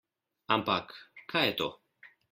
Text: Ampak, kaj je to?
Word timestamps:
Ampak, 0.55 0.87
kaj 1.35 1.45
je 1.49 1.55
to? 1.61 1.69